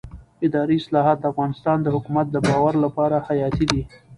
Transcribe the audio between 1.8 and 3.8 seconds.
د حکومت د باور لپاره حیاتي